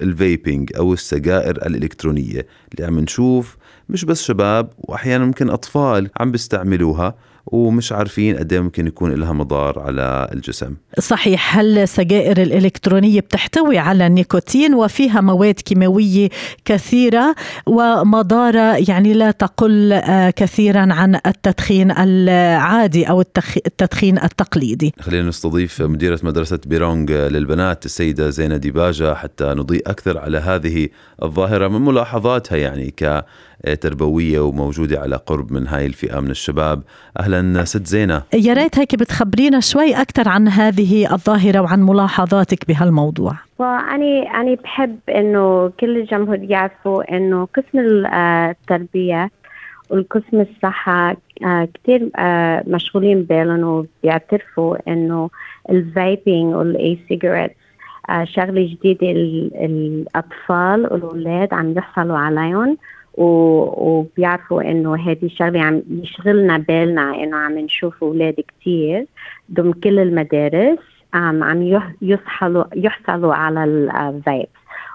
[0.00, 3.56] ال vaping أو السجائر الإلكترونية اللي عم نشوف
[3.88, 7.14] مش بس شباب وأحيانا ممكن أطفال عم بيستعملوها.
[7.46, 10.74] ومش عارفين قد ممكن يكون لها مضار على الجسم.
[10.98, 16.28] صحيح السجائر الإلكترونية بتحتوي على النيكوتين وفيها مواد كيماوية
[16.64, 17.34] كثيرة
[17.66, 20.00] ومضارة يعني لا تقل
[20.36, 23.20] كثيرا عن التدخين العادي أو
[23.66, 30.38] التدخين التقليدي؟ خلينا نستضيف مديرة مدرسة بيرونغ للبنات السيدة زينة ديباجة حتى نضيء أكثر على
[30.38, 30.88] هذه
[31.22, 33.24] الظاهرة من ملاحظاتها يعني ك
[33.80, 36.82] تربوية وموجودة على قرب من هاي الفئة من الشباب.
[37.20, 38.22] أهلا ست زينة.
[38.34, 43.32] يا ريت هيك بتخبرينا شوي أكثر عن هذه الظاهرة وعن ملاحظاتك بهالموضوع.
[43.60, 49.30] أنا أنا بحب إنه كل الجمهور يعرفوا إنه قسم التربية
[49.90, 51.16] والقسم الصحة
[51.74, 52.10] كثير
[52.66, 55.30] مشغولين بالهم وبيعترفوا إنه
[55.70, 57.56] ال vaping وال e-cigarette
[58.24, 59.10] شغلة جديدة
[59.64, 62.76] الأطفال والأولاد عم يحصلوا عليهم.
[63.16, 69.06] وبيعرفوا إنه هذه الشغلة عم يشغلنا بالنا إنه عم نشوف أولاد كثير
[69.52, 70.78] ضمن كل المدارس
[71.14, 74.48] عم عم يحصلوا يحصلوا على الفيبس.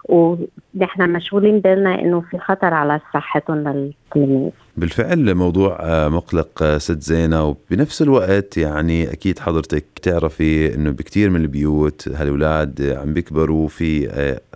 [0.09, 5.77] ونحن مشغولين بالنا إنه في خطر على صحتهم للتلاميذ بالفعل موضوع
[6.07, 13.13] مقلق ست زينة وبنفس الوقت يعني أكيد حضرتك تعرفي أنه بكتير من البيوت هالأولاد عم
[13.13, 14.09] بيكبروا في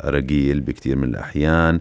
[0.06, 1.80] أرجيل بكتير من الأحيان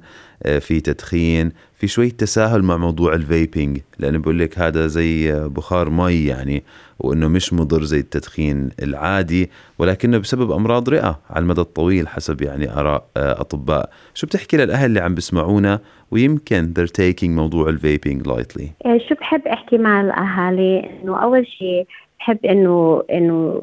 [0.61, 1.53] في تدخين
[1.85, 6.65] في شوية تساهل مع موضوع ال vaping لأنه بقول لك هذا زي بخار مي يعني
[6.99, 12.73] وأنه مش مضر زي التدخين العادي ولكنه بسبب أمراض رئة على المدى الطويل حسب يعني
[12.73, 13.91] آراء أطباء.
[14.15, 15.81] شو بتحكي للأهل اللي عم بسمعونا؟
[16.11, 18.71] ويمكن they're taking موضوع ال vaping lightly
[19.09, 21.87] شو بحب أحكي مع الأهالي؟ إنه أول شيء
[22.25, 23.63] بحب إنه إنه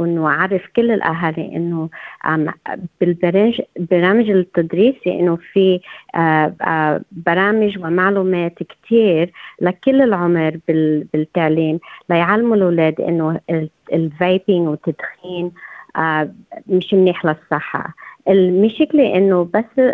[0.00, 1.88] إنه اعرف كل الأهالي إنه
[3.00, 5.80] بالبرامج برامج التدريسي إنه في
[7.12, 10.58] برامج ومعلومات كثير لكل العمر
[11.14, 11.78] بالتعليم
[12.10, 13.40] ليعلموا الأولاد إنه
[13.92, 15.50] ال vaping والتدخين
[16.66, 17.94] مش منيح للصحة.
[18.28, 19.92] المشكلة إنه بس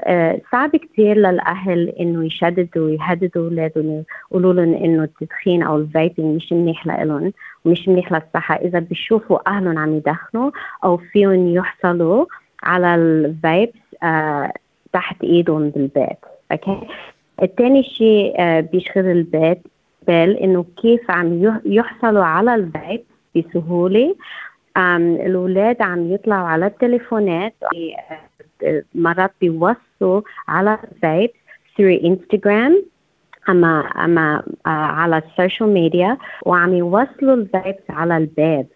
[0.53, 6.53] صعب كثير للأهل إنه يشددوا ويهددوا أولادهم يقولوا لهم إنه التدخين أو ال vaping مش
[6.53, 7.33] منيح لهم
[7.65, 8.55] ومش منيح للصحة.
[8.55, 10.51] إذا بيشوفوا أهلهم عم يدخنوا
[10.85, 12.27] أو فيهم يحصلوا
[12.63, 13.79] على ال vapes
[14.93, 16.19] تحت إيدهم بالبيت.
[16.53, 16.81] okay؟
[17.43, 19.59] الثاني شيء بيشغل البيت
[20.07, 23.05] بال إنه كيف عم يحصلوا على ال vapes
[23.37, 24.17] بسهولة.
[24.77, 27.55] الأولاد عم يطلعوا على التليفونات
[28.95, 31.31] مرات بيوصوا على ال vape
[31.77, 32.83] through انستغرام
[33.49, 36.17] أما أما على ال social media
[36.47, 38.67] وعم يوصلوا ال vapes على الباب.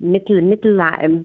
[0.00, 0.82] مثل مثل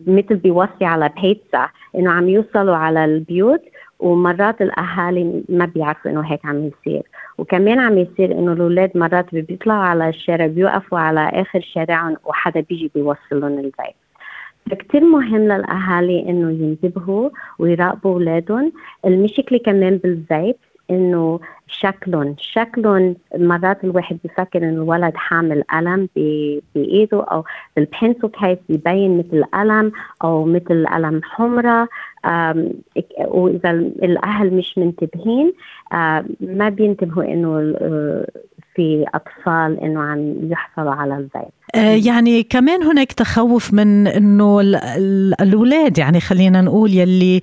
[0.07, 3.61] مثل بيوصي على بيتزا إنه عم يوصلوا على البيوت
[3.99, 7.03] ومرات الأهالي ما بيعرفوا إنه هيك عم يصير.
[7.37, 12.91] وكمان عم يصير إنه الأولاد مرات بيطلعوا على الشارع بيوقفوا على آخر شارعهم وحدا بيجي
[12.95, 13.95] بيوصل لهم الفيب
[14.71, 18.71] فكتير مهم للأهالي إنه ينتبهوا ويراقبوا أولادهم.
[19.05, 20.55] المشكلة كمان بالفيب
[20.89, 26.09] إنه شكلهم شكلهم مرات الواحد بفكر إنه الولد حامل قلم
[26.75, 27.43] بإيده أو
[27.75, 29.91] بالبنسل كيس بيبين مثل قلم
[30.23, 31.87] أو مثل قلم حمراء
[33.27, 35.53] وإذا الأهل مش منتبهين
[36.41, 37.73] ما بينتبهوا إنه
[38.75, 44.61] في أطفال إنه عم يحصلوا على الفيب يعني كمان هناك تخوف من إنه
[45.41, 47.41] الأولاد يعني خلينا نقول يلي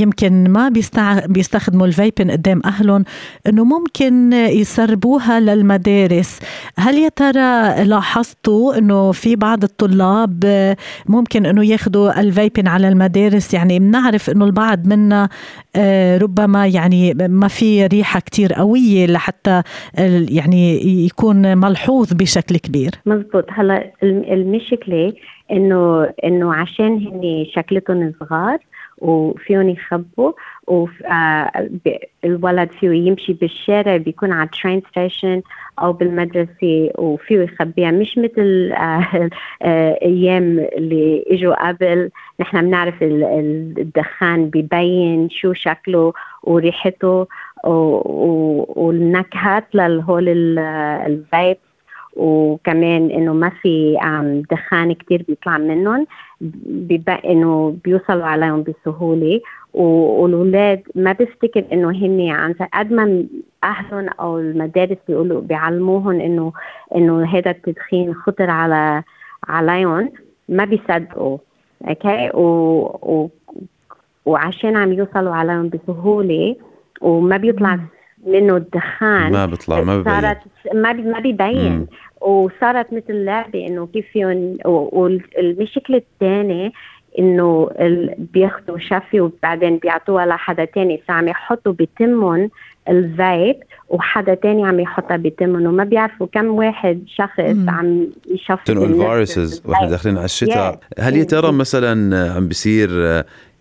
[0.00, 0.68] يمكن ما
[1.28, 3.04] بيستخدموا الفيبن قدام أهلهم
[3.46, 6.38] إنه ممكن يسربوها للمدارس.
[6.78, 10.44] هل يا ترى لاحظتوا إنه في بعض الطلاب
[11.06, 15.28] ممكن إنه ياخذوا الفيبن على المدارس؟ يعني بنعرف إنه البعض منا
[16.22, 19.62] ربما يعني ما في ريحة كتير قوية لحتى
[20.28, 22.90] يعني يكون ملحوظ بشكل كبير.
[23.26, 25.12] مزبوط هلا المشكلة
[25.50, 28.58] إنه إنه عشان هن شكلتهم صغار
[28.98, 30.32] وفيهم يخبوا
[30.66, 35.42] والولد فيه يمشي بالشارع بيكون على ال train station
[35.78, 38.72] أو بالمدرسة وفيه يخبيها مش مثل
[40.02, 42.10] أيام اللي إجوا قبل.
[42.40, 46.12] نحن بنعرف الدخان ببين شو شكله
[46.42, 47.26] وريحته
[48.76, 51.56] والنكهات لهول الفايب
[52.16, 53.96] وكمان إنه ما في
[54.50, 56.06] دخان كتير بيطلع منهم
[56.66, 59.40] بيبقى إنه بيوصلوا عليهم بسهولة.
[59.74, 63.24] والأولاد ما بفتكر إنه هن عن قد ما
[63.64, 66.52] أهلهم أو المدارس بيقولوا بيعلموهم إنه
[66.96, 69.02] إنه هذا التدخين خطر على
[69.48, 70.12] عليهم
[70.48, 71.38] ما بيصدقوا.
[71.88, 72.40] okay؟ و,
[73.02, 73.28] و
[74.26, 76.56] وعشان عم يوصلوا عليهم بسهولة
[77.00, 77.78] وما بيطلع
[78.26, 80.12] منه الدخان ما بيطلع ما بيبين.
[80.12, 80.38] صارت
[80.74, 81.86] ما بي ما بيبين.
[82.20, 86.72] وصارت مثل لعبة إنه كيف فيهم والمشكلة الثانية
[87.18, 87.70] إنه
[88.18, 92.50] بياخذوا شفي وبعدين بيعطوها لحدا تاني فعم يحطوا بتمهم
[92.88, 93.56] الفايب
[93.88, 97.70] وحدا تاني عم يحطها بتمهم وما بيعرفوا كم واحد شخص مم.
[97.70, 100.74] عم يشفي تنقل viruses وإحنا داخلين على الشتاء.
[100.74, 101.00] Yeah.
[101.00, 102.90] هل يا ترى مثلا عم بيصير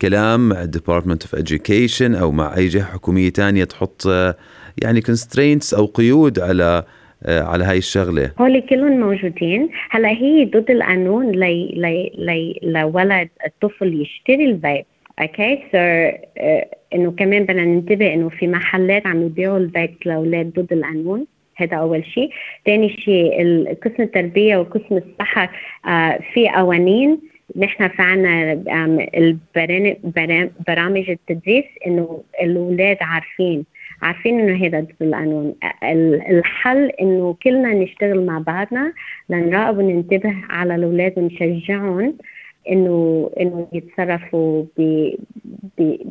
[0.01, 4.05] كلام مع ال Department of Education أو مع أي جهة حكومية تانية تحط
[4.83, 6.83] يعني constraints أو قيود على
[7.27, 9.69] على هاي الشغلة؟ هول كلهم موجودين.
[9.89, 14.85] هلا هي ضد القانون لي لي لي لولد الطفل يشتري ال vape
[15.19, 15.77] okay so
[16.95, 21.25] إنه كمان بدنا ننتبه إنه في محلات عم يبيعوا الفيب لأولاد ضد القانون
[21.55, 22.29] هذا أول شيء
[22.65, 23.33] ثاني شيء
[23.73, 25.51] قسم التربية وقسم الصحة
[25.87, 27.19] آه في قوانين.
[27.57, 28.53] نحن في عنا
[30.67, 33.65] برامج التدريس إنه الأولاد عارفين
[34.01, 35.55] عارفين إنه هذا ضد القانون
[36.29, 38.93] الحل إنه كلنا نشتغل مع بعضنا
[39.29, 42.17] لنراقب وننتبه على الأولاد ونشجعهم.
[42.69, 44.65] إنه إنه يتصرفوا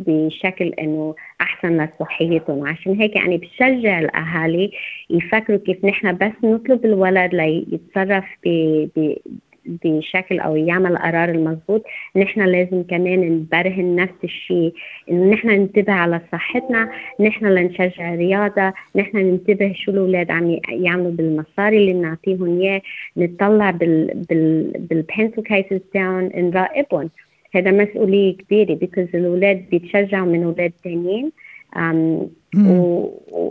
[0.06, 2.67] بشكل إنه أحسن لصحيتهم.
[2.67, 4.71] عشان هيك يعني بشجع الأهالي
[5.11, 8.25] يفكروا كيف نحن بس نطلب الولد ليتصرف
[9.67, 11.85] بشكل أو يعمل القرار المضبوط
[12.17, 14.75] نحن لازم كمان نبرهن نفس الشيء
[15.11, 16.91] انه نحن ننتبه على صحتنا
[17.21, 22.83] نحن لنشجع الرياضه نحن ننتبه شو الأولاد عم يعملوا بالمصاري اللي بنعطيهم إياه
[23.17, 27.11] نطلع بال بال بالبنسل كيسز تاعهم نراقبهم
[27.55, 31.33] هذا مسؤولية كبيرة بيكوز الأولاد بيتشجعوا من أولاد ثانيين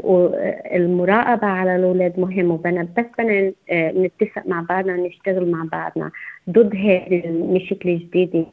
[0.04, 6.12] والمراقبة على الأولاد مهم وبنا بس بدنا آه، نتفق مع بعضنا ونشتغل مع بعضنا.
[6.50, 8.46] ضد هذه المشكلة الجديدة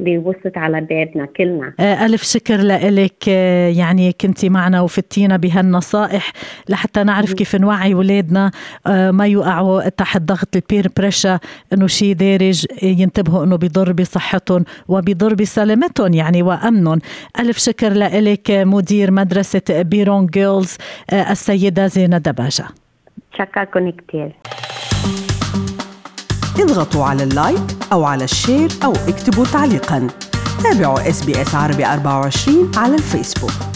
[0.00, 1.72] اللي وصلت على بابنا كلنا.
[1.80, 2.56] آه، ألف شكر
[2.90, 6.32] لك آه، يعني كنتي معنا وفتينا بهالنصائح
[6.68, 8.50] لحتى نعرف كيف نوعي ولادنا
[8.86, 11.38] ما يوقعوا تحت ضغط البير بريشر
[11.72, 16.98] إنه شيء دارج ينتبهوا إنه بيضر بصحتهم وبيضر بسلامتهم يعني وأمنهم.
[17.40, 20.76] ألف شكر لك مدير مدرسة Birrong Girls
[21.10, 22.68] آه، السيدة زينة دباجة
[23.38, 24.36] شكرا كثير
[26.60, 30.06] اضغطوا على ال like أو على ال share أو اكتبوا تعليقا.
[30.62, 33.75] تابعوا SBS عربي 24 على الفيسبوك.